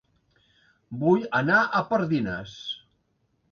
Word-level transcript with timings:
Vull 1.03 1.27
anar 1.41 1.59
a 1.65 1.83
Pardines 1.93 2.57